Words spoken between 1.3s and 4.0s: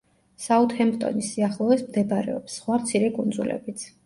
სიახლოვეს მდებარეობს, სხვა მცირე კუნძულებიც.